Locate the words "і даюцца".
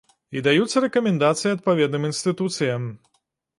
0.37-0.81